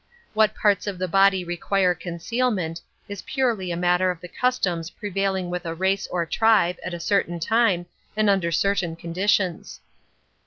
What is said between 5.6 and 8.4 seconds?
a race or tribe, at a certain time, and